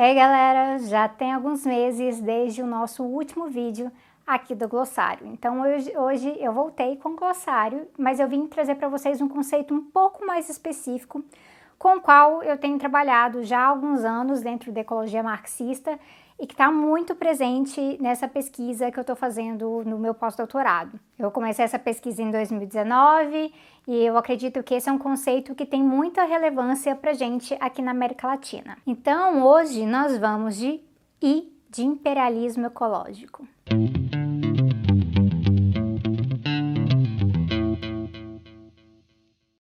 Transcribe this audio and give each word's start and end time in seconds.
Ei 0.00 0.14
galera, 0.14 0.78
já 0.78 1.08
tem 1.08 1.32
alguns 1.32 1.66
meses 1.66 2.20
desde 2.20 2.62
o 2.62 2.66
nosso 2.68 3.02
último 3.02 3.48
vídeo 3.48 3.90
aqui 4.24 4.54
do 4.54 4.68
glossário. 4.68 5.26
Então 5.26 5.60
hoje, 5.62 5.92
hoje 5.98 6.36
eu 6.38 6.52
voltei 6.52 6.94
com 6.94 7.08
o 7.08 7.16
glossário, 7.16 7.84
mas 7.98 8.20
eu 8.20 8.28
vim 8.28 8.46
trazer 8.46 8.76
para 8.76 8.88
vocês 8.88 9.20
um 9.20 9.26
conceito 9.26 9.74
um 9.74 9.82
pouco 9.82 10.24
mais 10.24 10.48
específico 10.48 11.24
com 11.76 11.96
o 11.96 12.00
qual 12.00 12.44
eu 12.44 12.56
tenho 12.56 12.78
trabalhado 12.78 13.42
já 13.42 13.58
há 13.58 13.66
alguns 13.66 14.04
anos 14.04 14.40
dentro 14.40 14.70
da 14.70 14.82
ecologia 14.82 15.20
marxista 15.20 15.98
e 16.40 16.46
que 16.46 16.54
está 16.54 16.70
muito 16.70 17.16
presente 17.16 17.98
nessa 18.00 18.28
pesquisa 18.28 18.90
que 18.90 18.98
eu 18.98 19.02
estou 19.02 19.16
fazendo 19.16 19.82
no 19.84 19.98
meu 19.98 20.14
pós-doutorado. 20.14 20.98
Eu 21.18 21.30
comecei 21.32 21.64
essa 21.64 21.78
pesquisa 21.78 22.22
em 22.22 22.30
2019 22.30 23.52
e 23.88 24.04
eu 24.04 24.16
acredito 24.16 24.62
que 24.62 24.74
esse 24.74 24.88
é 24.88 24.92
um 24.92 24.98
conceito 24.98 25.54
que 25.54 25.66
tem 25.66 25.82
muita 25.82 26.24
relevância 26.24 26.94
para 26.94 27.12
gente 27.12 27.56
aqui 27.58 27.82
na 27.82 27.90
América 27.90 28.28
Latina. 28.28 28.78
Então, 28.86 29.44
hoje 29.44 29.84
nós 29.84 30.16
vamos 30.16 30.56
de 30.56 30.80
I 31.20 31.52
de 31.68 31.82
imperialismo 31.82 32.66
ecológico. 32.66 33.46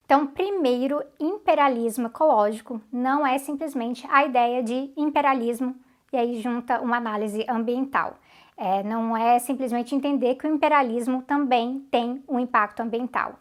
Então, 0.04 0.26
primeiro, 0.26 1.02
imperialismo 1.18 2.08
ecológico 2.08 2.80
não 2.92 3.26
é 3.26 3.38
simplesmente 3.38 4.06
a 4.10 4.24
ideia 4.24 4.62
de 4.62 4.90
imperialismo 4.96 5.74
e 6.12 6.16
aí 6.16 6.40
junta 6.40 6.80
uma 6.80 6.98
análise 6.98 7.44
ambiental. 7.48 8.16
É, 8.56 8.82
não 8.82 9.16
é 9.16 9.38
simplesmente 9.38 9.94
entender 9.94 10.34
que 10.34 10.46
o 10.46 10.54
imperialismo 10.54 11.22
também 11.22 11.86
tem 11.90 12.22
um 12.28 12.38
impacto 12.38 12.80
ambiental. 12.80 13.34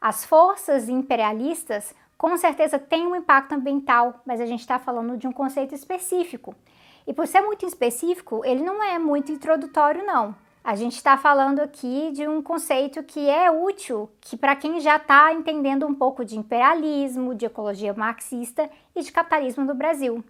As 0.00 0.24
forças 0.24 0.88
imperialistas 0.88 1.94
com 2.18 2.36
certeza 2.36 2.78
têm 2.78 3.06
um 3.06 3.14
impacto 3.14 3.52
ambiental, 3.52 4.20
mas 4.26 4.40
a 4.40 4.46
gente 4.46 4.60
está 4.60 4.78
falando 4.78 5.16
de 5.16 5.28
um 5.28 5.32
conceito 5.32 5.74
específico. 5.74 6.54
E 7.06 7.12
por 7.12 7.26
ser 7.26 7.40
muito 7.40 7.64
específico, 7.64 8.42
ele 8.44 8.62
não 8.62 8.82
é 8.82 8.98
muito 8.98 9.30
introdutório, 9.30 10.04
não. 10.04 10.34
A 10.64 10.74
gente 10.74 10.96
está 10.96 11.16
falando 11.16 11.60
aqui 11.60 12.10
de 12.10 12.26
um 12.26 12.42
conceito 12.42 13.00
que 13.04 13.30
é 13.30 13.48
útil, 13.48 14.10
que 14.20 14.36
para 14.36 14.56
quem 14.56 14.80
já 14.80 14.96
está 14.96 15.32
entendendo 15.32 15.86
um 15.86 15.94
pouco 15.94 16.24
de 16.24 16.36
imperialismo, 16.36 17.36
de 17.36 17.46
ecologia 17.46 17.94
marxista 17.94 18.68
e 18.94 19.00
de 19.00 19.12
capitalismo 19.12 19.64
no 19.64 19.76
Brasil. 19.76 20.24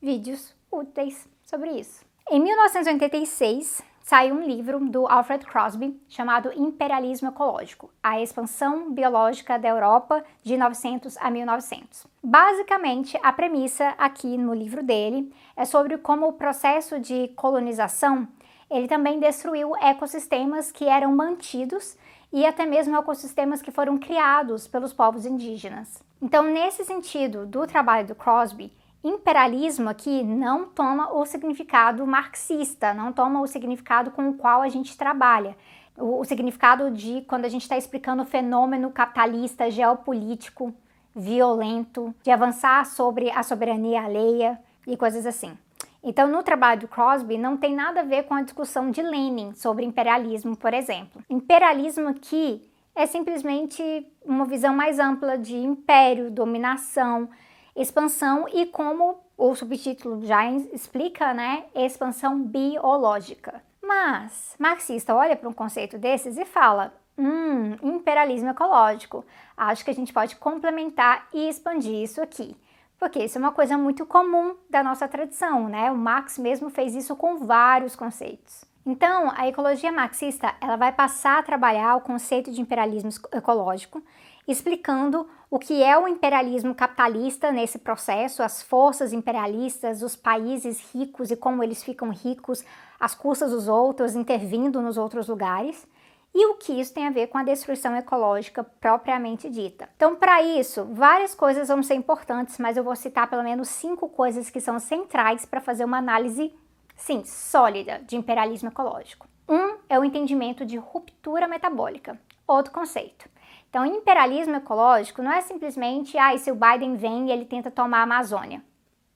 Vídeos 0.00 0.54
úteis 0.74 1.28
sobre 1.42 1.70
isso. 1.70 2.04
Em 2.30 2.40
1986, 2.40 3.82
saiu 4.02 4.34
um 4.34 4.42
livro 4.42 4.80
do 4.80 5.06
Alfred 5.06 5.44
Crosby 5.46 6.00
chamado 6.08 6.52
Imperialismo 6.54 7.28
Ecológico: 7.28 7.90
A 8.02 8.20
Expansão 8.20 8.92
Biológica 8.92 9.58
da 9.58 9.68
Europa 9.68 10.24
de 10.42 10.56
900 10.56 11.16
a 11.18 11.30
1900. 11.30 12.06
Basicamente, 12.22 13.18
a 13.22 13.32
premissa 13.32 13.94
aqui 13.98 14.36
no 14.36 14.54
livro 14.54 14.82
dele 14.82 15.32
é 15.56 15.64
sobre 15.64 15.98
como 15.98 16.28
o 16.28 16.32
processo 16.32 16.98
de 16.98 17.28
colonização 17.36 18.28
ele 18.70 18.88
também 18.88 19.20
destruiu 19.20 19.76
ecossistemas 19.76 20.72
que 20.72 20.86
eram 20.86 21.14
mantidos 21.14 21.96
e 22.32 22.44
até 22.44 22.66
mesmo 22.66 22.96
ecossistemas 22.96 23.62
que 23.62 23.70
foram 23.70 23.98
criados 23.98 24.66
pelos 24.66 24.92
povos 24.92 25.24
indígenas. 25.24 26.02
Então, 26.20 26.42
nesse 26.42 26.84
sentido 26.84 27.46
do 27.46 27.66
trabalho 27.66 28.08
do 28.08 28.14
Crosby, 28.14 28.72
imperialismo 29.04 29.90
aqui 29.90 30.22
não 30.24 30.64
toma 30.64 31.12
o 31.12 31.24
significado 31.26 32.06
marxista, 32.06 32.94
não 32.94 33.12
toma 33.12 33.40
o 33.40 33.46
significado 33.46 34.10
com 34.10 34.30
o 34.30 34.34
qual 34.34 34.62
a 34.62 34.68
gente 34.68 34.96
trabalha. 34.96 35.56
O, 35.96 36.20
o 36.20 36.24
significado 36.24 36.90
de 36.90 37.20
quando 37.28 37.44
a 37.44 37.48
gente 37.48 37.62
está 37.62 37.76
explicando 37.76 38.22
o 38.22 38.26
fenômeno 38.26 38.90
capitalista, 38.90 39.70
geopolítico, 39.70 40.74
violento, 41.14 42.14
de 42.22 42.30
avançar 42.30 42.84
sobre 42.86 43.30
a 43.30 43.42
soberania 43.42 44.02
alheia 44.02 44.58
e 44.86 44.96
coisas 44.96 45.26
assim. 45.26 45.56
Então, 46.02 46.28
no 46.28 46.42
trabalho 46.42 46.82
do 46.82 46.88
Crosby, 46.88 47.38
não 47.38 47.56
tem 47.56 47.74
nada 47.74 48.00
a 48.00 48.04
ver 48.04 48.24
com 48.24 48.34
a 48.34 48.42
discussão 48.42 48.90
de 48.90 49.00
Lenin 49.00 49.54
sobre 49.54 49.86
imperialismo, 49.86 50.54
por 50.56 50.74
exemplo. 50.74 51.22
Imperialismo 51.30 52.08
aqui 52.08 52.60
é 52.94 53.06
simplesmente 53.06 54.06
uma 54.24 54.44
visão 54.44 54.74
mais 54.74 54.98
ampla 54.98 55.38
de 55.38 55.56
império, 55.56 56.30
dominação, 56.30 57.28
expansão 57.74 58.46
e 58.52 58.66
como 58.66 59.18
o 59.36 59.54
subtítulo 59.54 60.24
já 60.24 60.50
explica, 60.50 61.34
né, 61.34 61.64
expansão 61.74 62.42
biológica. 62.42 63.62
Mas 63.82 64.54
marxista 64.58 65.14
olha 65.14 65.36
para 65.36 65.48
um 65.48 65.52
conceito 65.52 65.98
desses 65.98 66.38
e 66.38 66.44
fala: 66.44 66.94
hum, 67.18 67.76
imperialismo 67.82 68.50
ecológico. 68.50 69.24
Acho 69.56 69.84
que 69.84 69.90
a 69.90 69.94
gente 69.94 70.12
pode 70.12 70.36
complementar 70.36 71.28
e 71.32 71.48
expandir 71.48 72.02
isso 72.02 72.20
aqui. 72.22 72.56
Porque 72.98 73.22
isso 73.24 73.36
é 73.36 73.40
uma 73.40 73.52
coisa 73.52 73.76
muito 73.76 74.06
comum 74.06 74.56
da 74.70 74.82
nossa 74.82 75.06
tradição, 75.06 75.68
né? 75.68 75.90
O 75.90 75.96
Marx 75.96 76.38
mesmo 76.38 76.70
fez 76.70 76.94
isso 76.94 77.14
com 77.14 77.38
vários 77.38 77.94
conceitos. 77.94 78.64
Então, 78.86 79.32
a 79.34 79.48
ecologia 79.48 79.90
marxista, 79.90 80.54
ela 80.60 80.76
vai 80.76 80.92
passar 80.92 81.38
a 81.38 81.42
trabalhar 81.42 81.96
o 81.96 82.00
conceito 82.00 82.50
de 82.50 82.60
imperialismo 82.60 83.10
ecológico 83.32 84.02
explicando 84.46 85.26
o 85.54 85.58
que 85.60 85.84
é 85.84 85.96
o 85.96 86.08
imperialismo 86.08 86.74
capitalista 86.74 87.52
nesse 87.52 87.78
processo, 87.78 88.42
as 88.42 88.60
forças 88.60 89.12
imperialistas, 89.12 90.02
os 90.02 90.16
países 90.16 90.92
ricos 90.92 91.30
e 91.30 91.36
como 91.36 91.62
eles 91.62 91.80
ficam 91.80 92.10
ricos 92.10 92.64
às 92.98 93.14
custas 93.14 93.52
dos 93.52 93.68
outros, 93.68 94.16
intervindo 94.16 94.82
nos 94.82 94.98
outros 94.98 95.28
lugares, 95.28 95.86
e 96.34 96.44
o 96.46 96.54
que 96.54 96.72
isso 96.72 96.92
tem 96.92 97.06
a 97.06 97.10
ver 97.12 97.28
com 97.28 97.38
a 97.38 97.44
destruição 97.44 97.94
ecológica 97.94 98.64
propriamente 98.64 99.48
dita. 99.48 99.88
Então, 99.94 100.16
para 100.16 100.42
isso, 100.42 100.86
várias 100.90 101.36
coisas 101.36 101.68
vão 101.68 101.84
ser 101.84 101.94
importantes, 101.94 102.58
mas 102.58 102.76
eu 102.76 102.82
vou 102.82 102.96
citar 102.96 103.30
pelo 103.30 103.44
menos 103.44 103.68
cinco 103.68 104.08
coisas 104.08 104.50
que 104.50 104.60
são 104.60 104.80
centrais 104.80 105.46
para 105.46 105.60
fazer 105.60 105.84
uma 105.84 105.98
análise, 105.98 106.52
sim, 106.96 107.22
sólida 107.24 108.00
de 108.04 108.16
imperialismo 108.16 108.70
ecológico. 108.70 109.28
Um 109.48 109.76
é 109.88 109.96
o 110.00 110.04
entendimento 110.04 110.66
de 110.66 110.78
ruptura 110.78 111.46
metabólica, 111.46 112.18
outro 112.44 112.72
conceito. 112.72 113.32
Então, 113.74 113.84
imperialismo 113.84 114.54
ecológico 114.54 115.20
não 115.20 115.32
é 115.32 115.40
simplesmente, 115.40 116.16
ah, 116.16 116.38
se 116.38 116.48
o 116.48 116.54
Biden 116.54 116.94
vem 116.94 117.26
e 117.26 117.32
ele 117.32 117.44
tenta 117.44 117.72
tomar 117.72 117.98
a 117.98 118.02
Amazônia. 118.02 118.62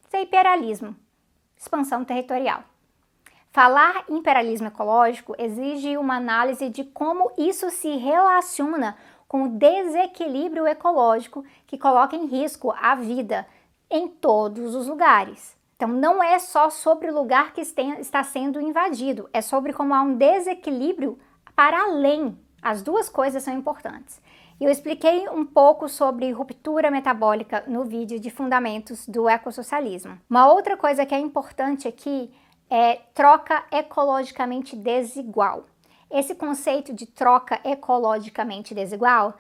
Isso 0.05 0.17
é 0.17 0.23
imperialismo, 0.23 0.97
expansão 1.57 2.05
territorial. 2.05 2.65
Falar 3.53 4.03
imperialismo 4.09 4.67
ecológico 4.67 5.33
exige 5.39 5.97
uma 5.97 6.17
análise 6.17 6.69
de 6.71 6.83
como 6.83 7.31
isso 7.39 7.71
se 7.71 7.99
relaciona 7.99 8.97
com 9.29 9.45
o 9.45 9.49
desequilíbrio 9.51 10.67
ecológico 10.67 11.45
que 11.65 11.79
coloca 11.79 12.17
em 12.17 12.27
risco 12.27 12.75
a 12.77 12.97
vida 12.97 13.47
em 13.89 14.09
todos 14.09 14.75
os 14.75 14.89
lugares. 14.89 15.57
Então, 15.77 15.87
não 15.87 16.21
é 16.21 16.37
só 16.41 16.69
sobre 16.69 17.13
o 17.13 17.15
lugar 17.15 17.53
que 17.53 17.61
está 17.61 18.25
sendo 18.25 18.61
invadido, 18.61 19.31
é 19.33 19.41
sobre 19.41 19.73
como 19.73 19.95
há 19.95 20.03
um 20.03 20.17
desequilíbrio 20.17 21.17
para 21.55 21.81
além. 21.81 22.37
As 22.61 22.83
duas 22.83 23.09
coisas 23.09 23.45
são 23.45 23.55
importantes. 23.55 24.21
Eu 24.61 24.71
expliquei 24.71 25.29
um 25.29 25.47
pouco 25.47 25.89
sobre 25.89 26.33
ruptura 26.33 26.91
metabólica 26.91 27.63
no 27.69 27.85
vídeo 27.85 28.19
de 28.19 28.29
fundamentos 28.29 29.07
do 29.07 29.29
ecossocialismo. 29.29 30.19
Uma 30.29 30.53
outra 30.53 30.77
coisa 30.77 31.07
que 31.07 31.15
é 31.15 31.19
importante 31.19 31.87
aqui 31.87 32.29
é 32.69 32.97
troca 33.15 33.63
ecologicamente 33.71 34.75
desigual. 34.75 35.65
Esse 36.11 36.35
conceito 36.35 36.93
de 36.93 37.07
troca 37.07 37.61
ecologicamente 37.65 38.75
desigual 38.75 39.35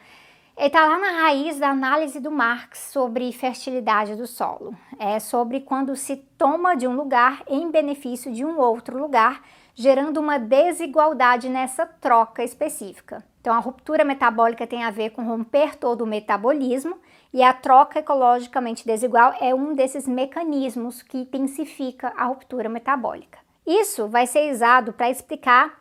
está 0.56 0.86
lá 0.86 0.96
na 1.00 1.10
raiz 1.22 1.58
da 1.58 1.70
análise 1.70 2.20
do 2.20 2.30
Marx 2.30 2.90
sobre 2.92 3.32
fertilidade 3.32 4.14
do 4.14 4.26
solo. 4.26 4.72
É 5.00 5.18
sobre 5.18 5.62
quando 5.62 5.96
se 5.96 6.14
toma 6.38 6.76
de 6.76 6.86
um 6.86 6.94
lugar 6.94 7.42
em 7.48 7.72
benefício 7.72 8.32
de 8.32 8.44
um 8.44 8.56
outro 8.60 8.96
lugar, 8.96 9.42
gerando 9.74 10.20
uma 10.20 10.38
desigualdade 10.38 11.48
nessa 11.48 11.84
troca 11.84 12.44
específica. 12.44 13.24
Então, 13.48 13.56
a 13.56 13.60
ruptura 13.60 14.04
metabólica 14.04 14.66
tem 14.66 14.84
a 14.84 14.90
ver 14.90 15.08
com 15.08 15.24
romper 15.24 15.74
todo 15.74 16.02
o 16.02 16.06
metabolismo 16.06 16.98
e 17.32 17.42
a 17.42 17.54
troca 17.54 17.98
ecologicamente 17.98 18.84
desigual 18.84 19.32
é 19.40 19.54
um 19.54 19.72
desses 19.72 20.06
mecanismos 20.06 21.00
que 21.00 21.16
intensifica 21.16 22.12
a 22.14 22.26
ruptura 22.26 22.68
metabólica. 22.68 23.38
Isso 23.66 24.06
vai 24.06 24.26
ser 24.26 24.52
usado 24.52 24.92
para 24.92 25.08
explicar 25.08 25.80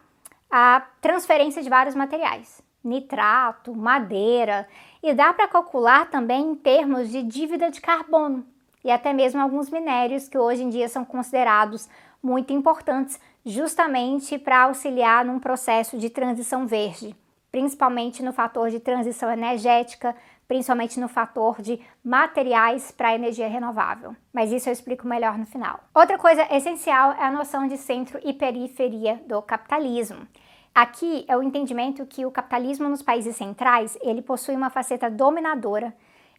a 0.50 0.81
transferência 1.01 1.62
de 1.62 1.68
vários 1.68 1.94
materiais, 1.94 2.63
nitrato, 2.81 3.75
madeira, 3.75 4.65
e 5.03 5.13
dá 5.13 5.33
para 5.33 5.50
calcular 5.50 6.09
também 6.09 6.51
em 6.51 6.56
termos 6.56 7.09
de 7.09 7.21
dívida 7.21 7.69
de 7.69 7.81
carbono 7.81 8.45
e 8.81 8.89
até 8.89 9.12
mesmo 9.12 9.42
alguns 9.42 9.69
minérios 9.69 10.30
que 10.30 10.38
hoje 10.38 10.63
em 10.63 10.69
dia 10.69 10.88
são 10.88 11.03
considerados 11.03 11.89
muito 12.24 12.53
importantes 12.53 13.19
justamente 13.45 14.38
para 14.39 14.62
auxiliar 14.62 15.25
num 15.25 15.38
processo 15.38 15.97
de 15.97 16.09
transição 16.09 16.65
verde 16.65 17.13
principalmente 17.51 18.23
no 18.23 18.33
fator 18.33 18.69
de 18.69 18.79
transição 18.79 19.31
energética, 19.31 20.15
principalmente 20.47 20.99
no 20.99 21.07
fator 21.07 21.61
de 21.61 21.79
materiais 22.03 22.91
para 22.91 23.13
energia 23.13 23.47
renovável. 23.47 24.15
Mas 24.33 24.51
isso 24.51 24.69
eu 24.69 24.73
explico 24.73 25.07
melhor 25.07 25.38
no 25.38 25.45
final. 25.45 25.79
Outra 25.94 26.17
coisa 26.17 26.47
essencial 26.55 27.11
é 27.13 27.23
a 27.23 27.31
noção 27.31 27.67
de 27.67 27.77
centro 27.77 28.19
e 28.23 28.33
periferia 28.33 29.21
do 29.27 29.41
capitalismo. 29.41 30.27
Aqui 30.73 31.25
é 31.27 31.35
o 31.35 31.41
entendimento 31.41 32.05
que 32.05 32.25
o 32.25 32.31
capitalismo 32.31 32.88
nos 32.88 33.01
países 33.01 33.35
centrais, 33.35 33.97
ele 34.01 34.21
possui 34.21 34.55
uma 34.55 34.69
faceta 34.69 35.09
dominadora, 35.09 35.94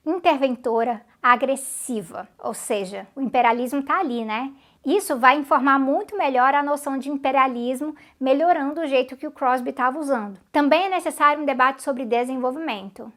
interventora, 0.07 1.05
agressiva, 1.21 2.29
ou 2.39 2.55
seja, 2.55 3.07
o 3.17 3.21
imperialismo 3.21 3.81
está 3.81 3.99
ali, 3.99 4.25
né? 4.25 4.53
Isso 4.89 5.19
vai 5.19 5.37
informar 5.37 5.79
muito 5.79 6.17
melhor 6.17 6.55
a 6.55 6.63
noção 6.63 6.97
de 6.97 7.11
imperialismo, 7.11 7.95
melhorando 8.19 8.81
o 8.81 8.87
jeito 8.87 9.19
que 9.19 9.27
o 9.27 9.31
Crosby 9.31 9.69
estava 9.69 9.99
usando. 9.99 10.41
Também 10.51 10.85
é 10.85 10.89
necessário 10.89 11.43
um 11.43 11.45
debate 11.45 11.83
sobre 11.83 12.07
desenvolvimento. 12.07 13.13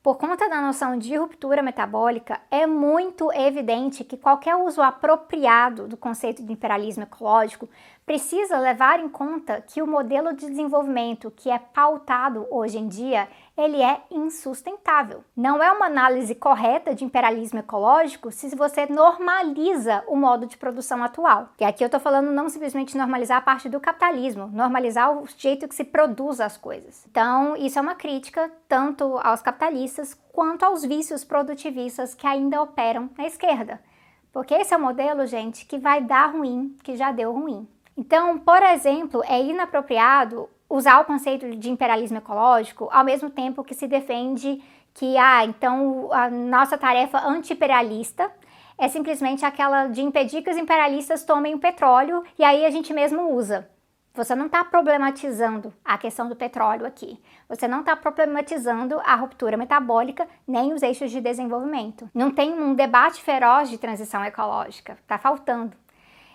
Por 0.00 0.16
conta 0.16 0.48
da 0.48 0.60
noção 0.60 0.96
de 0.96 1.16
ruptura 1.16 1.60
metabólica, 1.60 2.40
é 2.52 2.68
muito 2.68 3.32
evidente 3.32 4.04
que 4.04 4.16
qualquer 4.16 4.54
uso 4.54 4.80
apropriado 4.80 5.88
do 5.88 5.96
conceito 5.96 6.40
de 6.40 6.52
imperialismo 6.52 7.02
ecológico 7.02 7.68
precisa 8.08 8.58
levar 8.58 9.00
em 9.00 9.08
conta 9.10 9.60
que 9.60 9.82
o 9.82 9.86
modelo 9.86 10.32
de 10.32 10.48
desenvolvimento 10.48 11.30
que 11.30 11.50
é 11.50 11.58
pautado 11.58 12.46
hoje 12.50 12.78
em 12.78 12.88
dia, 12.88 13.28
ele 13.54 13.82
é 13.82 14.00
insustentável. 14.10 15.22
Não 15.36 15.62
é 15.62 15.70
uma 15.70 15.84
análise 15.84 16.34
correta 16.34 16.94
de 16.94 17.04
imperialismo 17.04 17.58
ecológico 17.58 18.32
se 18.32 18.48
você 18.56 18.86
normaliza 18.86 20.02
o 20.06 20.16
modo 20.16 20.46
de 20.46 20.56
produção 20.56 21.04
atual. 21.04 21.50
E 21.60 21.64
aqui 21.66 21.84
eu 21.84 21.88
estou 21.88 22.00
falando 22.00 22.32
não 22.32 22.48
simplesmente 22.48 22.96
normalizar 22.96 23.36
a 23.36 23.42
parte 23.42 23.68
do 23.68 23.78
capitalismo, 23.78 24.46
normalizar 24.46 25.12
o 25.12 25.26
jeito 25.36 25.68
que 25.68 25.74
se 25.74 25.84
produz 25.84 26.40
as 26.40 26.56
coisas. 26.56 27.04
Então, 27.10 27.58
isso 27.58 27.78
é 27.78 27.82
uma 27.82 27.94
crítica 27.94 28.50
tanto 28.66 29.18
aos 29.22 29.42
capitalistas 29.42 30.18
quanto 30.32 30.62
aos 30.62 30.82
vícios 30.82 31.24
produtivistas 31.24 32.14
que 32.14 32.26
ainda 32.26 32.62
operam 32.62 33.10
na 33.18 33.26
esquerda. 33.26 33.78
Porque 34.32 34.54
esse 34.54 34.72
é 34.72 34.76
o 34.76 34.80
modelo, 34.80 35.26
gente, 35.26 35.66
que 35.66 35.78
vai 35.78 36.00
dar 36.00 36.32
ruim, 36.32 36.76
que 36.82 36.96
já 36.96 37.12
deu 37.12 37.32
ruim. 37.32 37.68
Então, 37.98 38.38
por 38.38 38.62
exemplo, 38.62 39.24
é 39.26 39.42
inapropriado 39.42 40.48
usar 40.70 41.00
o 41.00 41.04
conceito 41.04 41.56
de 41.56 41.68
imperialismo 41.68 42.18
ecológico 42.18 42.88
ao 42.92 43.04
mesmo 43.04 43.28
tempo 43.28 43.64
que 43.64 43.74
se 43.74 43.88
defende 43.88 44.62
que, 44.94 45.18
ah, 45.18 45.44
então 45.44 46.08
a 46.12 46.30
nossa 46.30 46.78
tarefa 46.78 47.18
anti-imperialista 47.18 48.30
é 48.78 48.86
simplesmente 48.86 49.44
aquela 49.44 49.88
de 49.88 50.00
impedir 50.00 50.42
que 50.42 50.50
os 50.50 50.56
imperialistas 50.56 51.24
tomem 51.24 51.56
o 51.56 51.58
petróleo 51.58 52.22
e 52.38 52.44
aí 52.44 52.64
a 52.64 52.70
gente 52.70 52.94
mesmo 52.94 53.34
usa. 53.34 53.68
Você 54.14 54.32
não 54.36 54.46
está 54.46 54.64
problematizando 54.64 55.74
a 55.84 55.98
questão 55.98 56.28
do 56.28 56.36
petróleo 56.36 56.86
aqui. 56.86 57.20
Você 57.48 57.66
não 57.66 57.80
está 57.80 57.96
problematizando 57.96 59.00
a 59.04 59.16
ruptura 59.16 59.56
metabólica 59.56 60.28
nem 60.46 60.72
os 60.72 60.82
eixos 60.82 61.10
de 61.10 61.20
desenvolvimento. 61.20 62.08
Não 62.14 62.30
tem 62.30 62.52
um 62.52 62.74
debate 62.74 63.20
feroz 63.22 63.68
de 63.68 63.78
transição 63.78 64.24
ecológica. 64.24 64.92
Está 65.02 65.18
faltando. 65.18 65.76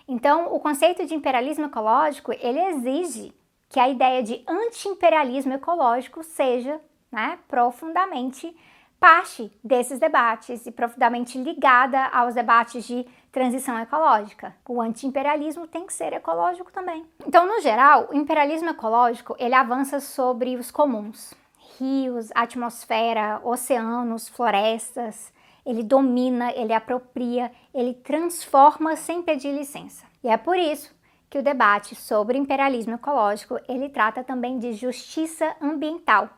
Então, 0.06 0.54
o 0.54 0.60
conceito 0.60 1.06
de 1.06 1.14
imperialismo 1.14 1.66
ecológico, 1.66 2.32
ele 2.32 2.60
exige 2.60 3.32
que 3.68 3.80
a 3.80 3.88
ideia 3.88 4.22
de 4.22 4.44
anti-imperialismo 4.46 5.54
ecológico 5.54 6.22
seja 6.22 6.80
né, 7.10 7.38
profundamente 7.48 8.54
parte 9.00 9.52
desses 9.62 9.98
debates 9.98 10.64
e 10.64 10.70
profundamente 10.70 11.36
ligada 11.36 12.06
aos 12.06 12.34
debates 12.34 12.84
de 12.84 13.06
transição 13.30 13.78
ecológica. 13.78 14.56
O 14.66 14.80
anti-imperialismo 14.80 15.66
tem 15.66 15.86
que 15.86 15.92
ser 15.92 16.12
ecológico 16.12 16.72
também. 16.72 17.04
Então, 17.26 17.46
no 17.46 17.60
geral, 17.60 18.08
o 18.10 18.14
imperialismo 18.14 18.70
ecológico, 18.70 19.36
ele 19.38 19.54
avança 19.54 20.00
sobre 20.00 20.56
os 20.56 20.70
comuns. 20.70 21.34
Rios, 21.78 22.30
atmosfera, 22.34 23.40
oceanos, 23.44 24.28
florestas, 24.28 25.33
ele 25.64 25.82
domina, 25.82 26.52
ele 26.52 26.72
apropria, 26.72 27.50
ele 27.72 27.94
transforma 27.94 28.96
sem 28.96 29.22
pedir 29.22 29.52
licença. 29.52 30.04
E 30.22 30.28
é 30.28 30.36
por 30.36 30.56
isso 30.56 30.94
que 31.30 31.38
o 31.38 31.42
debate 31.42 31.94
sobre 31.94 32.38
imperialismo 32.38 32.94
ecológico, 32.94 33.58
ele 33.68 33.88
trata 33.88 34.22
também 34.22 34.58
de 34.58 34.72
justiça 34.72 35.54
ambiental. 35.60 36.28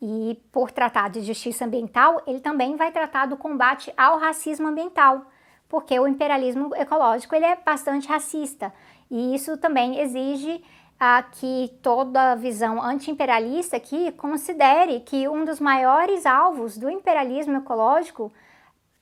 E 0.00 0.36
por 0.50 0.72
tratar 0.72 1.10
de 1.10 1.20
justiça 1.22 1.64
ambiental, 1.64 2.20
ele 2.26 2.40
também 2.40 2.74
vai 2.74 2.90
tratar 2.90 3.26
do 3.26 3.36
combate 3.36 3.92
ao 3.96 4.18
racismo 4.18 4.66
ambiental, 4.66 5.26
porque 5.68 5.98
o 6.00 6.08
imperialismo 6.08 6.74
ecológico 6.74 7.36
ele 7.36 7.44
é 7.44 7.54
bastante 7.54 8.08
racista. 8.08 8.72
E 9.08 9.34
isso 9.34 9.56
também 9.58 10.00
exige 10.00 10.64
ah, 10.98 11.22
que 11.22 11.70
toda 11.82 12.34
visão 12.34 12.82
anti-imperialista 12.82 13.76
aqui 13.76 14.10
considere 14.12 15.00
que 15.00 15.28
um 15.28 15.44
dos 15.44 15.60
maiores 15.60 16.26
alvos 16.26 16.76
do 16.76 16.90
imperialismo 16.90 17.58
ecológico 17.58 18.32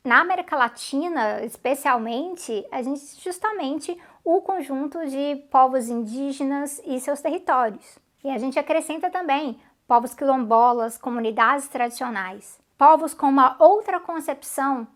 na 0.04 0.20
América 0.20 0.56
Latina, 0.56 1.44
especialmente, 1.44 2.66
a 2.70 2.82
gente 2.82 3.00
justamente 3.22 3.96
o 4.24 4.40
conjunto 4.40 5.04
de 5.06 5.36
povos 5.50 5.88
indígenas 5.88 6.80
e 6.84 6.98
seus 7.00 7.20
territórios. 7.20 7.98
E 8.24 8.30
a 8.30 8.38
gente 8.38 8.58
acrescenta 8.58 9.10
também 9.10 9.58
povos 9.86 10.14
quilombolas, 10.14 10.96
comunidades 10.96 11.68
tradicionais, 11.68 12.58
povos 12.78 13.12
com 13.12 13.26
uma 13.26 13.56
outra 13.58 13.98
concepção 13.98 14.86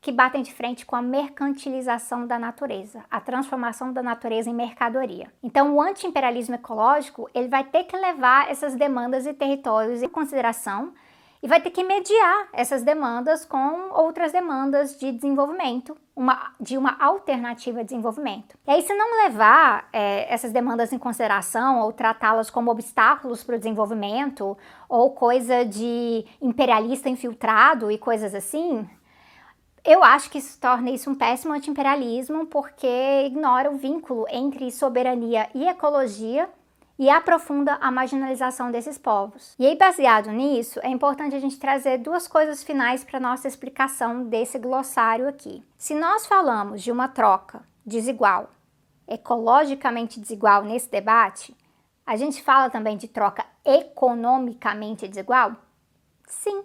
que 0.00 0.10
batem 0.10 0.42
de 0.42 0.52
frente 0.52 0.84
com 0.84 0.96
a 0.96 1.00
mercantilização 1.00 2.26
da 2.26 2.36
natureza, 2.36 3.04
a 3.08 3.20
transformação 3.20 3.92
da 3.92 4.02
natureza 4.02 4.50
em 4.50 4.54
mercadoria. 4.54 5.32
Então, 5.40 5.76
o 5.76 5.80
anti-imperialismo 5.80 6.56
ecológico, 6.56 7.30
ele 7.32 7.46
vai 7.46 7.62
ter 7.62 7.84
que 7.84 7.96
levar 7.96 8.50
essas 8.50 8.74
demandas 8.74 9.26
e 9.26 9.32
territórios 9.32 10.02
em 10.02 10.08
consideração 10.08 10.92
e 11.42 11.48
vai 11.48 11.60
ter 11.60 11.70
que 11.70 11.82
mediar 11.82 12.48
essas 12.52 12.84
demandas 12.84 13.44
com 13.44 13.90
outras 13.90 14.30
demandas 14.30 14.96
de 14.96 15.10
desenvolvimento, 15.10 15.96
uma, 16.14 16.54
de 16.60 16.78
uma 16.78 16.96
alternativa 17.02 17.80
de 17.80 17.86
desenvolvimento. 17.86 18.56
E 18.66 18.70
aí, 18.70 18.82
se 18.82 18.94
não 18.94 19.24
levar 19.24 19.88
é, 19.92 20.32
essas 20.32 20.52
demandas 20.52 20.92
em 20.92 20.98
consideração 20.98 21.80
ou 21.80 21.92
tratá-las 21.92 22.48
como 22.48 22.70
obstáculos 22.70 23.42
para 23.42 23.56
o 23.56 23.58
desenvolvimento 23.58 24.56
ou 24.88 25.10
coisa 25.10 25.64
de 25.64 26.24
imperialista 26.40 27.08
infiltrado 27.08 27.90
e 27.90 27.98
coisas 27.98 28.34
assim, 28.36 28.88
eu 29.84 30.04
acho 30.04 30.30
que 30.30 30.38
isso 30.38 30.60
torna 30.60 30.90
isso 30.90 31.10
um 31.10 31.14
péssimo 31.14 31.52
anti-imperialismo 31.52 32.46
porque 32.46 33.24
ignora 33.26 33.68
o 33.68 33.76
vínculo 33.76 34.26
entre 34.30 34.70
soberania 34.70 35.48
e 35.52 35.66
ecologia 35.66 36.48
e 36.98 37.08
aprofunda 37.10 37.78
a 37.80 37.90
marginalização 37.90 38.70
desses 38.70 38.98
povos. 38.98 39.54
E 39.58 39.66
aí, 39.66 39.76
baseado 39.76 40.30
nisso, 40.30 40.78
é 40.82 40.88
importante 40.88 41.34
a 41.34 41.40
gente 41.40 41.58
trazer 41.58 41.98
duas 41.98 42.28
coisas 42.28 42.62
finais 42.62 43.02
para 43.04 43.18
nossa 43.18 43.48
explicação 43.48 44.24
desse 44.24 44.58
glossário 44.58 45.28
aqui. 45.28 45.64
Se 45.76 45.94
nós 45.94 46.26
falamos 46.26 46.82
de 46.82 46.92
uma 46.92 47.08
troca 47.08 47.62
desigual, 47.84 48.50
ecologicamente 49.08 50.20
desigual 50.20 50.62
nesse 50.62 50.90
debate, 50.90 51.56
a 52.06 52.16
gente 52.16 52.42
fala 52.42 52.70
também 52.70 52.96
de 52.96 53.08
troca 53.08 53.44
economicamente 53.64 55.08
desigual? 55.08 55.56
Sim, 56.26 56.62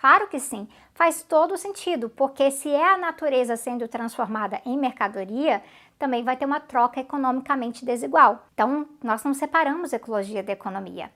claro 0.00 0.28
que 0.28 0.40
sim. 0.40 0.68
Faz 0.94 1.22
todo 1.22 1.56
sentido, 1.56 2.10
porque 2.10 2.50
se 2.50 2.68
é 2.68 2.92
a 2.92 2.98
natureza 2.98 3.56
sendo 3.56 3.88
transformada 3.88 4.60
em 4.66 4.76
mercadoria, 4.76 5.62
também 6.00 6.24
vai 6.24 6.34
ter 6.34 6.46
uma 6.46 6.58
troca 6.58 6.98
economicamente 6.98 7.84
desigual. 7.84 8.46
Então, 8.54 8.88
nós 9.04 9.22
não 9.22 9.34
separamos 9.34 9.92
ecologia 9.92 10.42
da 10.42 10.54
economia. 10.54 11.12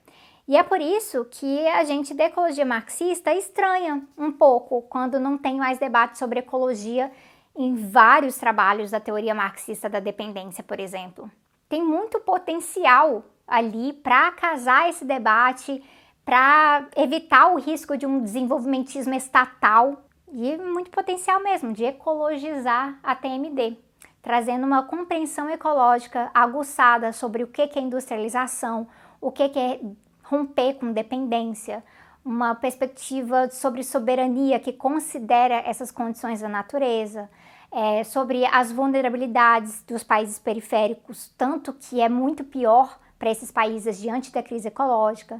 E 0.47 0.55
é 0.55 0.61
por 0.61 0.79
isso 0.79 1.25
que 1.25 1.67
a 1.69 1.83
gente 1.83 2.13
da 2.13 2.25
ecologia 2.25 2.63
marxista 2.63 3.33
estranha 3.33 4.03
um 4.15 4.31
pouco 4.31 4.83
quando 4.83 5.19
não 5.19 5.39
tem 5.39 5.57
mais 5.57 5.79
debate 5.79 6.19
sobre 6.19 6.37
ecologia 6.39 7.11
em 7.57 7.75
vários 7.75 8.37
trabalhos 8.37 8.91
da 8.91 8.99
teoria 8.99 9.33
marxista 9.33 9.89
da 9.89 9.99
dependência, 9.99 10.63
por 10.63 10.79
exemplo. 10.79 11.31
Tem 11.67 11.83
muito 11.83 12.19
potencial 12.19 13.25
ali 13.47 13.91
para 13.91 14.31
casar 14.33 14.87
esse 14.87 15.03
debate, 15.03 15.83
para 16.23 16.87
evitar 16.95 17.47
o 17.47 17.57
risco 17.57 17.97
de 17.97 18.05
um 18.05 18.21
desenvolvimentismo 18.21 19.15
estatal 19.15 20.05
e 20.31 20.55
muito 20.57 20.91
potencial 20.91 21.41
mesmo 21.41 21.73
de 21.73 21.85
ecologizar 21.85 22.99
a 23.01 23.15
TMD 23.15 23.84
trazendo 24.25 24.65
uma 24.65 24.81
compreensão 24.81 25.47
ecológica 25.51 26.31
aguçada 26.33 27.13
sobre 27.13 27.43
o 27.43 27.47
que 27.47 27.61
é 27.61 27.79
industrialização, 27.79 28.87
o 29.21 29.31
que 29.31 29.43
é 29.43 29.79
romper 30.23 30.73
com 30.73 30.91
dependência, 30.91 31.83
uma 32.25 32.55
perspectiva 32.55 33.51
sobre 33.51 33.83
soberania 33.83 34.59
que 34.59 34.73
considera 34.73 35.57
essas 35.57 35.91
condições 35.91 36.41
da 36.41 36.49
natureza, 36.49 37.29
é, 37.71 38.03
sobre 38.03 38.43
as 38.47 38.71
vulnerabilidades 38.71 39.83
dos 39.83 40.03
países 40.03 40.39
periféricos, 40.39 41.31
tanto 41.37 41.71
que 41.71 42.01
é 42.01 42.09
muito 42.09 42.43
pior 42.43 42.97
para 43.19 43.29
esses 43.29 43.51
países 43.51 43.99
diante 43.99 44.31
da 44.31 44.41
crise 44.41 44.69
ecológica, 44.69 45.39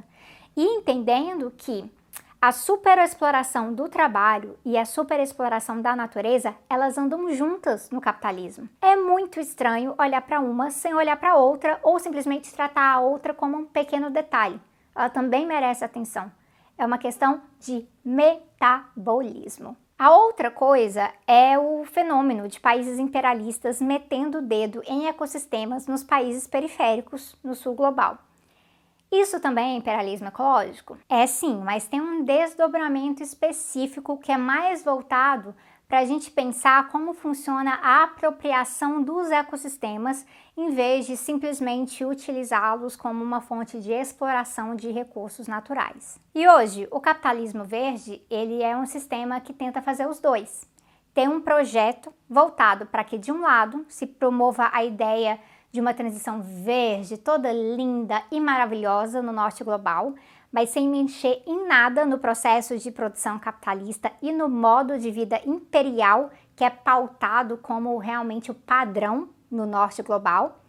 e 0.56 0.62
entendendo 0.62 1.52
que 1.56 1.90
a 2.46 2.52
superexploração 2.52 3.74
do 3.74 3.88
trabalho 3.88 4.56
e 4.64 4.78
a 4.78 4.84
superexploração 4.84 5.82
da 5.82 5.96
natureza, 5.96 6.54
elas 6.70 6.96
andam 6.96 7.28
juntas 7.34 7.90
no 7.90 8.00
capitalismo. 8.00 8.68
É 8.80 8.94
muito 8.94 9.40
estranho 9.40 9.96
olhar 9.98 10.22
para 10.22 10.38
uma 10.38 10.70
sem 10.70 10.94
olhar 10.94 11.16
para 11.16 11.34
outra 11.34 11.80
ou 11.82 11.98
simplesmente 11.98 12.54
tratar 12.54 12.92
a 12.92 13.00
outra 13.00 13.34
como 13.34 13.56
um 13.56 13.64
pequeno 13.64 14.10
detalhe. 14.10 14.60
Ela 14.94 15.10
também 15.10 15.44
merece 15.44 15.84
atenção. 15.84 16.30
É 16.78 16.86
uma 16.86 16.98
questão 16.98 17.42
de 17.58 17.84
metabolismo. 18.04 19.76
A 19.98 20.12
outra 20.12 20.48
coisa 20.48 21.10
é 21.26 21.58
o 21.58 21.84
fenômeno 21.84 22.46
de 22.46 22.60
países 22.60 23.00
imperialistas 23.00 23.80
metendo 23.80 24.38
o 24.38 24.42
dedo 24.42 24.84
em 24.86 25.08
ecossistemas 25.08 25.88
nos 25.88 26.04
países 26.04 26.46
periféricos 26.46 27.34
no 27.42 27.56
sul 27.56 27.74
global. 27.74 28.18
Isso 29.10 29.38
também 29.40 29.74
é 29.74 29.76
imperialismo 29.76 30.28
ecológico? 30.28 30.98
É 31.08 31.26
sim, 31.26 31.60
mas 31.64 31.86
tem 31.86 32.00
um 32.00 32.24
desdobramento 32.24 33.22
específico 33.22 34.18
que 34.18 34.32
é 34.32 34.36
mais 34.36 34.84
voltado 34.84 35.54
para 35.88 36.00
a 36.00 36.04
gente 36.04 36.30
pensar 36.30 36.88
como 36.88 37.14
funciona 37.14 37.78
a 37.82 38.02
apropriação 38.02 39.00
dos 39.00 39.30
ecossistemas 39.30 40.26
em 40.56 40.70
vez 40.70 41.06
de 41.06 41.16
simplesmente 41.16 42.04
utilizá-los 42.04 42.96
como 42.96 43.22
uma 43.22 43.40
fonte 43.40 43.78
de 43.78 43.92
exploração 43.92 44.74
de 44.74 44.90
recursos 44.90 45.46
naturais. 45.46 46.18
E 46.34 46.48
hoje, 46.48 46.88
o 46.90 47.00
capitalismo 47.00 47.62
verde, 47.62 48.20
ele 48.28 48.62
é 48.62 48.76
um 48.76 48.86
sistema 48.86 49.40
que 49.40 49.52
tenta 49.52 49.80
fazer 49.80 50.08
os 50.08 50.18
dois. 50.18 50.68
Tem 51.14 51.28
um 51.28 51.40
projeto 51.40 52.12
voltado 52.28 52.86
para 52.86 53.04
que 53.04 53.16
de 53.16 53.30
um 53.30 53.42
lado 53.42 53.86
se 53.88 54.06
promova 54.06 54.68
a 54.72 54.84
ideia 54.84 55.38
de 55.76 55.80
uma 55.82 55.92
transição 55.92 56.40
verde, 56.40 57.18
toda 57.18 57.52
linda 57.52 58.22
e 58.32 58.40
maravilhosa 58.40 59.20
no 59.20 59.30
norte 59.30 59.62
global, 59.62 60.14
mas 60.50 60.70
sem 60.70 60.88
mexer 60.88 61.42
em 61.46 61.68
nada 61.68 62.06
no 62.06 62.18
processo 62.18 62.78
de 62.78 62.90
produção 62.90 63.38
capitalista 63.38 64.10
e 64.22 64.32
no 64.32 64.48
modo 64.48 64.98
de 64.98 65.10
vida 65.10 65.38
imperial 65.44 66.30
que 66.56 66.64
é 66.64 66.70
pautado 66.70 67.58
como 67.58 67.98
realmente 67.98 68.50
o 68.50 68.54
padrão 68.54 69.28
no 69.50 69.66
norte 69.66 70.02
global. 70.02 70.62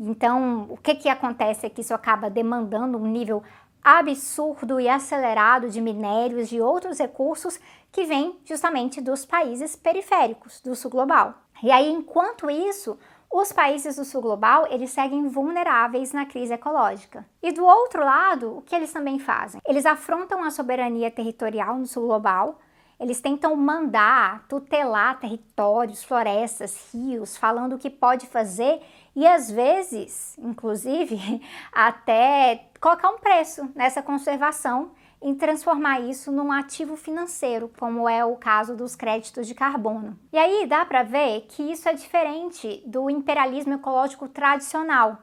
Então, 0.00 0.66
o 0.70 0.78
que, 0.78 0.94
que 0.94 1.10
acontece 1.10 1.66
é 1.66 1.68
que 1.68 1.82
isso 1.82 1.92
acaba 1.92 2.30
demandando 2.30 2.96
um 2.96 3.06
nível 3.06 3.42
absurdo 3.82 4.80
e 4.80 4.88
acelerado 4.88 5.68
de 5.68 5.78
minérios 5.78 6.50
e 6.52 6.58
outros 6.58 6.98
recursos 6.98 7.60
que 7.92 8.04
vêm 8.04 8.40
justamente 8.46 9.02
dos 9.02 9.26
países 9.26 9.76
periféricos 9.76 10.62
do 10.62 10.74
sul 10.74 10.90
global. 10.90 11.34
E 11.62 11.70
aí, 11.70 11.92
enquanto 11.92 12.50
isso, 12.50 12.98
os 13.36 13.52
países 13.52 13.96
do 13.96 14.04
sul 14.04 14.22
global, 14.22 14.64
eles 14.70 14.90
seguem 14.90 15.26
vulneráveis 15.26 16.12
na 16.12 16.24
crise 16.24 16.54
ecológica. 16.54 17.26
E 17.42 17.50
do 17.50 17.64
outro 17.64 18.04
lado, 18.04 18.58
o 18.58 18.62
que 18.62 18.72
eles 18.72 18.92
também 18.92 19.18
fazem? 19.18 19.60
Eles 19.66 19.84
afrontam 19.84 20.44
a 20.44 20.52
soberania 20.52 21.10
territorial 21.10 21.76
no 21.76 21.84
sul 21.84 22.06
global, 22.06 22.60
eles 22.98 23.20
tentam 23.20 23.56
mandar, 23.56 24.46
tutelar 24.48 25.18
territórios, 25.18 26.04
florestas, 26.04 26.94
rios, 26.94 27.36
falando 27.36 27.72
o 27.72 27.78
que 27.78 27.90
pode 27.90 28.28
fazer 28.28 28.80
e 29.16 29.26
às 29.26 29.50
vezes, 29.50 30.38
inclusive, 30.38 31.42
até 31.74 32.68
colocar 32.80 33.10
um 33.10 33.18
preço 33.18 33.68
nessa 33.74 34.00
conservação 34.00 34.92
em 35.24 35.34
transformar 35.34 36.00
isso 36.00 36.30
num 36.30 36.52
ativo 36.52 36.96
financeiro, 36.96 37.72
como 37.80 38.06
é 38.06 38.22
o 38.22 38.36
caso 38.36 38.76
dos 38.76 38.94
créditos 38.94 39.46
de 39.46 39.54
carbono. 39.54 40.18
E 40.30 40.36
aí 40.36 40.66
dá 40.66 40.84
para 40.84 41.02
ver 41.02 41.46
que 41.48 41.62
isso 41.62 41.88
é 41.88 41.94
diferente 41.94 42.82
do 42.86 43.08
imperialismo 43.08 43.72
ecológico 43.72 44.28
tradicional, 44.28 45.18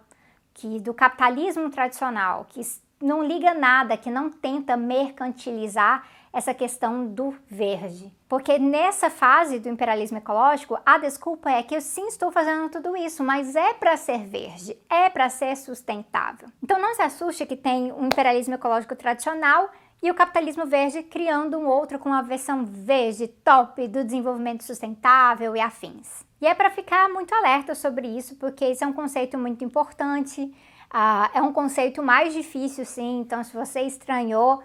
que 0.55 0.79
do 0.79 0.91
capitalismo 0.91 1.69
tradicional, 1.69 2.47
que 2.49 2.61
não 2.99 3.23
liga 3.23 3.53
nada, 3.53 3.95
que 3.95 4.09
não 4.09 4.31
tenta 4.31 4.75
mercantilizar 4.75 6.03
essa 6.33 6.53
questão 6.53 7.05
do 7.05 7.35
verde. 7.47 8.11
Porque 8.27 8.57
nessa 8.57 9.09
fase 9.09 9.59
do 9.59 9.69
imperialismo 9.69 10.17
ecológico, 10.17 10.79
a 10.85 10.97
desculpa 10.97 11.51
é 11.51 11.61
que 11.61 11.75
eu 11.75 11.81
sim 11.81 12.07
estou 12.07 12.31
fazendo 12.31 12.69
tudo 12.69 12.95
isso, 12.95 13.23
mas 13.23 13.55
é 13.55 13.73
para 13.73 13.97
ser 13.97 14.25
verde, 14.25 14.77
é 14.89 15.09
para 15.09 15.29
ser 15.29 15.55
sustentável. 15.57 16.47
Então 16.63 16.79
não 16.79 16.95
se 16.95 17.01
assuste 17.01 17.45
que 17.45 17.57
tem 17.57 17.91
um 17.91 18.05
imperialismo 18.05 18.55
ecológico 18.55 18.95
tradicional 18.95 19.69
e 20.01 20.09
o 20.09 20.15
capitalismo 20.15 20.65
verde 20.65 21.03
criando 21.03 21.57
um 21.57 21.67
outro 21.67 21.99
com 21.99 22.09
uma 22.09 22.23
versão 22.23 22.65
verde 22.65 23.27
top 23.27 23.87
do 23.87 24.03
desenvolvimento 24.03 24.63
sustentável 24.63 25.55
e 25.55 25.59
afins. 25.59 26.25
E 26.41 26.47
é 26.47 26.55
para 26.55 26.71
ficar 26.71 27.07
muito 27.09 27.35
alerta 27.35 27.75
sobre 27.75 28.07
isso, 28.07 28.35
porque 28.35 28.65
isso 28.65 28.83
é 28.83 28.87
um 28.87 28.93
conceito 28.93 29.37
muito 29.37 29.63
importante, 29.63 30.41
uh, 30.41 31.29
é 31.33 31.41
um 31.41 31.53
conceito 31.53 32.01
mais 32.01 32.33
difícil, 32.33 32.83
sim. 32.83 33.19
Então, 33.19 33.43
se 33.43 33.53
você 33.53 33.81
estranhou, 33.81 34.63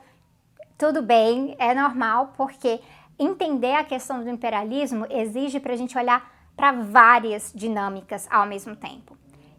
tudo 0.79 1.03
bem, 1.03 1.55
é 1.59 1.75
normal, 1.75 2.33
porque 2.35 2.81
entender 3.19 3.75
a 3.75 3.85
questão 3.85 4.23
do 4.23 4.31
imperialismo 4.31 5.07
exige 5.11 5.61
para 5.61 5.75
a 5.75 5.77
gente 5.77 5.97
olhar 5.99 6.35
para 6.57 6.73
várias 6.73 7.53
dinâmicas 7.55 8.27
ao 8.31 8.47
mesmo 8.47 8.75
tempo. 8.75 9.17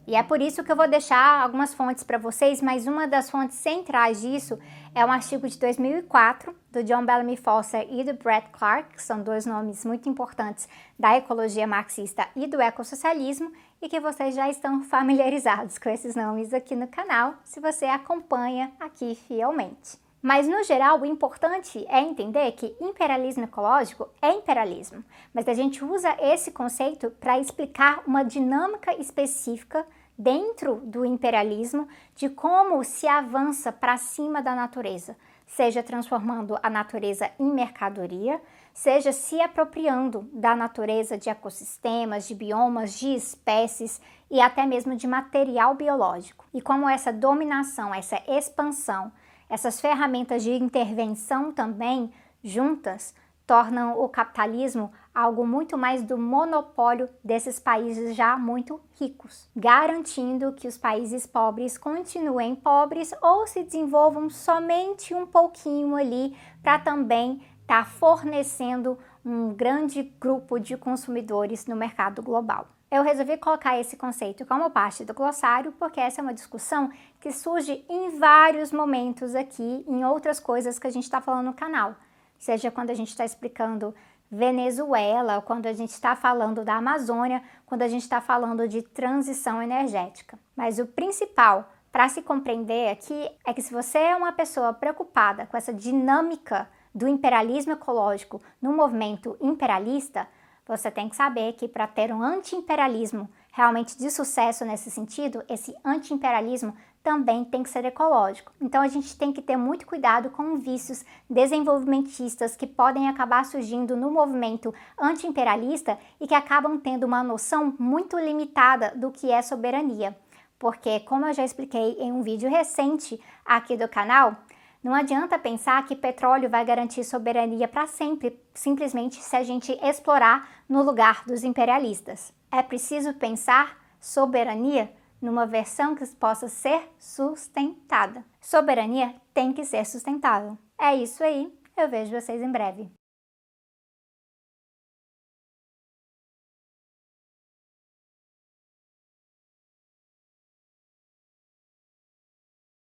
E 0.08 0.16
é 0.16 0.24
por 0.24 0.42
isso 0.42 0.64
que 0.64 0.72
eu 0.72 0.76
vou 0.78 0.88
deixar 0.88 1.42
algumas 1.42 1.74
fontes 1.74 2.02
para 2.02 2.18
vocês, 2.18 2.62
mas 2.62 2.88
uma 2.88 3.06
das 3.06 3.30
fontes 3.30 3.58
centrais 3.58 4.22
disso 4.22 4.58
é 4.96 5.06
um 5.06 5.12
artigo 5.12 5.46
de 5.50 5.60
2004 5.60 6.56
do 6.72 6.82
John 6.82 7.06
Bellamy 7.06 7.36
Foster 7.36 7.86
e 7.92 8.06
do 8.06 8.14
Brett 8.14 8.48
Clark, 8.54 8.96
que 8.96 9.04
são 9.04 9.22
dois 9.22 9.46
nomes 9.46 9.84
muito 9.84 10.08
importantes 10.08 10.70
da 10.98 11.18
ecologia 11.18 11.68
marxista 11.68 12.26
e 12.38 12.48
do 12.48 12.62
ecossocialismo, 12.62 13.52
e 13.82 13.90
que 13.90 14.00
vocês 14.00 14.34
já 14.34 14.50
estão 14.50 14.82
familiarizados 14.88 15.78
com 15.78 15.90
esses 15.90 16.16
nomes 16.16 16.54
aqui 16.54 16.74
no 16.74 16.88
canal, 16.88 17.34
se 17.44 17.60
você 17.60 17.84
acompanha 17.84 18.72
aqui 18.80 19.14
fielmente. 19.28 20.00
Mas, 20.22 20.48
no 20.48 20.64
geral, 20.64 21.02
o 21.02 21.06
importante 21.06 21.86
é 21.90 22.00
entender 22.00 22.52
que 22.54 22.76
imperialismo 22.82 23.44
ecológico 23.44 24.10
é 24.22 24.32
imperialismo, 24.32 25.04
mas 25.34 25.48
a 25.48 25.54
gente 25.54 25.84
usa 25.84 26.16
esse 26.20 26.52
conceito 26.52 27.12
para 27.20 27.40
explicar 27.40 28.04
uma 28.08 28.24
dinâmica 28.24 28.96
específica 29.00 29.86
dentro 30.18 30.78
do 30.78 31.06
imperialismo 31.06 31.88
de 32.16 32.30
como 32.30 32.84
se 32.84 33.08
avança 33.08 33.72
para 33.72 33.98
cima 33.98 34.42
da 34.42 34.56
natureza, 34.56 35.16
seja 35.46 35.84
transformando 35.84 36.58
a 36.62 36.70
natureza 36.70 37.30
em 37.40 37.52
mercadoria, 37.54 38.42
seja 38.74 39.12
se 39.12 39.40
apropriando 39.42 40.30
da 40.34 40.56
natureza 40.56 41.18
de 41.18 41.30
ecossistemas, 41.30 42.28
de 42.28 42.36
biomas, 42.36 42.98
de 42.98 43.16
espécies 43.16 44.02
e 44.30 44.42
até 44.42 44.66
mesmo 44.66 44.96
de 44.96 45.08
material 45.08 45.76
biológico. 45.76 46.46
E 46.54 46.62
como 46.62 46.90
essa 46.90 47.14
dominação, 47.14 47.94
essa 47.94 48.22
expansão, 48.28 49.12
essas 49.50 49.80
ferramentas 49.80 50.44
de 50.44 50.52
intervenção 50.52 51.52
também 51.52 52.12
juntas 52.44 53.16
tornam 53.46 53.98
o 53.98 54.10
capitalismo 54.10 54.92
algo 55.18 55.48
muito 55.48 55.76
mais 55.76 56.04
do 56.04 56.16
monopólio 56.16 57.10
desses 57.24 57.60
países 57.60 58.16
já 58.16 58.38
muito 58.38 58.80
ricos, 59.00 59.50
garantindo 59.56 60.54
que 60.54 60.68
os 60.68 60.78
países 60.78 61.26
pobres 61.26 61.76
continuem 61.76 62.56
pobres 62.56 63.12
ou 63.20 63.48
se 63.48 63.64
desenvolvam 63.64 64.30
somente 64.30 65.16
um 65.16 65.26
pouquinho 65.26 65.96
ali 65.96 66.38
para 66.62 66.78
também 66.78 67.42
estar 67.62 67.84
tá 67.84 67.86
fornecendo 67.86 68.96
um 69.26 69.50
grande 69.56 70.04
grupo 70.04 70.60
de 70.60 70.78
consumidores 70.78 71.66
no 71.66 71.76
mercado 71.76 72.22
global. 72.22 72.68
Eu 72.92 73.02
resolvi 73.02 73.38
colocar 73.38 73.78
esse 73.80 73.98
conceito 73.98 74.46
como 74.46 74.70
parte 74.70 75.04
do 75.04 75.16
glossário 75.16 75.72
porque 75.80 76.00
essa 76.00 76.22
é 76.22 76.24
uma 76.24 76.34
discussão 76.34 76.92
que 77.20 77.32
surge 77.32 77.84
em 77.90 78.20
vários 78.20 78.72
momentos 78.72 79.34
aqui, 79.34 79.84
em 79.88 80.06
outras 80.06 80.40
coisas 80.40 80.78
que 80.78 80.86
a 80.86 80.92
gente 80.92 81.06
está 81.06 81.20
falando 81.20 81.48
no 81.48 81.54
canal 81.56 81.96
seja 82.38 82.72
quando 82.72 82.90
a 82.90 82.94
gente 82.94 83.10
está 83.10 83.26
explicando 83.26 83.94
Venezuela, 84.32 85.42
quando 85.42 85.68
a 85.68 85.74
gente 85.74 85.92
está 85.92 86.16
falando 86.16 86.64
da 86.64 86.76
Amazônia, 86.76 87.42
quando 87.66 87.82
a 87.82 87.88
gente 87.88 88.04
está 88.04 88.20
falando 88.20 88.68
de 88.68 88.82
transição 88.82 89.62
energética. 89.62 90.38
Mas 90.56 90.80
o 90.80 90.86
principal 90.86 91.72
para 91.92 92.10
se 92.10 92.22
compreender 92.22 92.90
aqui 92.90 93.30
é 93.46 93.54
que 93.54 93.62
se 93.62 93.74
você 93.74 93.98
é 93.98 94.16
uma 94.16 94.32
pessoa 94.32 94.74
preocupada 94.74 95.46
com 95.46 95.58
essa 95.58 95.74
dinâmica 95.74 96.70
do 96.94 97.08
imperialismo 97.08 97.74
ecológico 97.74 98.42
no 98.62 98.74
movimento 98.74 99.38
imperialista, 99.40 100.28
você 100.68 100.92
tem 100.92 101.08
que 101.08 101.16
saber 101.16 101.54
que 101.54 101.68
para 101.68 101.88
ter 101.88 102.14
um 102.14 102.22
anti-imperialismo 102.22 103.30
realmente 103.54 103.98
de 103.98 104.12
sucesso 104.12 104.66
nesse 104.66 104.92
sentido, 104.92 105.44
esse 105.50 105.74
anti-imperialismo 105.84 106.76
também 107.08 107.46
tem 107.46 107.64
que 107.64 107.70
ser 107.70 107.86
ecológico. 107.86 108.52
Então 108.60 108.82
a 108.82 108.88
gente 108.90 109.18
tem 109.18 109.32
que 109.32 109.42
ter 109.42 109.56
muito 109.56 109.88
cuidado 109.88 110.30
com 110.30 110.58
vícios 110.58 111.06
desenvolvimentistas 111.30 112.54
que 112.54 112.68
podem 112.68 113.08
acabar 113.08 113.46
surgindo 113.46 113.96
no 113.96 114.12
movimento 114.12 114.74
anti-imperialista 115.00 115.98
e 116.20 116.28
que 116.28 116.36
acabam 116.36 116.78
tendo 116.78 117.06
uma 117.06 117.24
noção 117.24 117.74
muito 117.80 118.20
limitada 118.20 118.92
do 118.94 119.10
que 119.10 119.32
é 119.32 119.42
soberania. 119.42 120.18
Porque, 120.60 121.00
como 121.00 121.26
eu 121.26 121.34
já 121.34 121.46
expliquei 121.46 121.96
em 121.98 122.12
um 122.12 122.22
vídeo 122.22 122.50
recente 122.50 123.18
aqui 123.46 123.78
do 123.78 123.88
canal, 123.88 124.36
não 124.84 124.94
adianta 124.94 125.40
pensar 125.40 125.86
que 125.86 125.96
petróleo 125.96 126.50
vai 126.50 126.66
garantir 126.66 127.06
soberania 127.06 127.70
para 127.70 127.88
sempre, 127.88 128.38
simplesmente 128.54 129.24
se 129.24 129.36
a 129.38 129.44
gente 129.44 129.72
explorar 129.82 130.50
no 130.68 130.84
lugar 130.84 131.24
dos 131.26 131.46
imperialistas. 131.46 132.34
É 132.52 132.62
preciso 132.62 133.14
pensar 133.14 133.78
soberania 133.98 134.92
numa 135.22 135.46
versão 135.46 135.96
que 135.96 136.06
possa 136.16 136.48
ser 136.48 136.90
sustentada. 137.00 138.24
Soberania 138.42 139.16
tem 139.34 139.54
que 139.54 139.64
ser 139.64 139.86
sustentável. 139.86 140.58
É 140.80 140.96
isso 140.96 141.24
aí, 141.24 141.52
eu 141.76 141.90
vejo 141.90 142.12
vocês 142.12 142.42
em 142.42 142.52
breve. 142.52 142.97